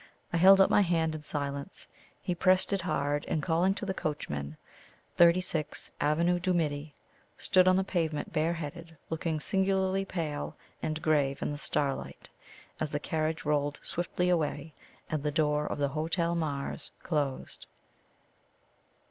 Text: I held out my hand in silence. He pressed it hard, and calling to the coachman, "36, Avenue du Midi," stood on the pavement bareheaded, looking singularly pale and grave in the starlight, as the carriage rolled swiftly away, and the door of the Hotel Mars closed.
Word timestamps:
I 0.33 0.37
held 0.37 0.59
out 0.59 0.71
my 0.71 0.81
hand 0.81 1.13
in 1.13 1.21
silence. 1.21 1.87
He 2.23 2.33
pressed 2.33 2.73
it 2.73 2.81
hard, 2.81 3.23
and 3.27 3.43
calling 3.43 3.75
to 3.75 3.85
the 3.85 3.93
coachman, 3.93 4.57
"36, 5.17 5.91
Avenue 6.01 6.39
du 6.39 6.55
Midi," 6.55 6.95
stood 7.37 7.67
on 7.67 7.75
the 7.75 7.83
pavement 7.83 8.33
bareheaded, 8.33 8.97
looking 9.11 9.39
singularly 9.39 10.03
pale 10.03 10.55
and 10.81 11.03
grave 11.03 11.43
in 11.43 11.51
the 11.51 11.57
starlight, 11.59 12.31
as 12.79 12.89
the 12.89 12.99
carriage 12.99 13.45
rolled 13.45 13.79
swiftly 13.83 14.27
away, 14.29 14.73
and 15.07 15.21
the 15.21 15.29
door 15.29 15.67
of 15.67 15.77
the 15.77 15.89
Hotel 15.89 16.33
Mars 16.33 16.91
closed. 17.03 17.67